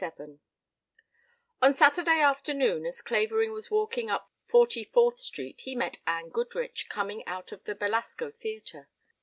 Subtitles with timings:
[0.03, 0.39] XXVII
[1.61, 6.89] On Saturday afternoon as Clavering was walking up Forty fourth Street he met Anne Goodrich
[6.89, 8.89] coming out of the Belasco Theatre.